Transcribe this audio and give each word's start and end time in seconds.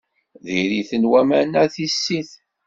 Diri-ten 0.45 1.03
waman-a 1.11 1.63
i 1.65 1.67
tissit. 1.75 2.31